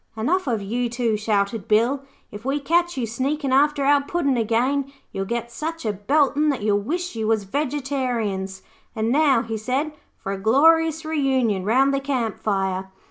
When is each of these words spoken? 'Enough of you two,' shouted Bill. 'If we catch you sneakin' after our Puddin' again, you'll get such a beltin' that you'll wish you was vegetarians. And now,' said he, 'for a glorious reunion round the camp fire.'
'Enough 0.17 0.47
of 0.47 0.63
you 0.63 0.89
two,' 0.89 1.15
shouted 1.15 1.67
Bill. 1.67 2.01
'If 2.31 2.43
we 2.43 2.59
catch 2.59 2.97
you 2.97 3.05
sneakin' 3.05 3.53
after 3.53 3.85
our 3.85 4.01
Puddin' 4.01 4.35
again, 4.35 4.91
you'll 5.11 5.25
get 5.25 5.51
such 5.51 5.85
a 5.85 5.93
beltin' 5.93 6.49
that 6.49 6.63
you'll 6.63 6.79
wish 6.81 7.15
you 7.15 7.27
was 7.27 7.43
vegetarians. 7.43 8.63
And 8.95 9.11
now,' 9.11 9.45
said 9.55 9.91
he, 9.91 9.91
'for 10.17 10.31
a 10.31 10.39
glorious 10.41 11.05
reunion 11.05 11.65
round 11.65 11.93
the 11.93 11.99
camp 11.99 12.39
fire.' 12.39 12.89